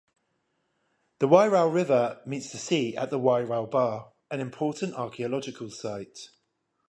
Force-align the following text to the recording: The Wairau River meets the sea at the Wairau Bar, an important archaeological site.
The 1.19 1.27
Wairau 1.27 1.71
River 1.71 2.23
meets 2.25 2.51
the 2.51 2.57
sea 2.57 2.97
at 2.97 3.11
the 3.11 3.19
Wairau 3.19 3.69
Bar, 3.69 4.11
an 4.31 4.39
important 4.39 4.95
archaeological 4.95 5.69
site. 5.69 6.29